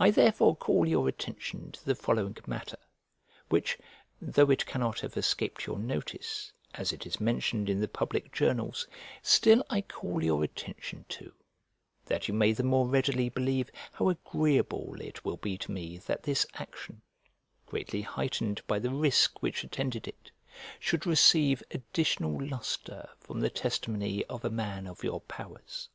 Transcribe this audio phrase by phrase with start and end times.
[0.00, 2.78] I therefore call your attention to the following matter,
[3.50, 3.76] which,
[4.18, 8.88] though it cannot have escaped your notice, as it is mentioned in the public journals,
[9.20, 11.34] still I call your attention to,
[12.06, 16.22] that you may the more readily believe how agreeable it will be to me that
[16.22, 17.02] this action,
[17.66, 20.30] greatly heightened by the risk which attended it,
[20.80, 25.90] should receive additional lustre from the testimony of a man of your powers.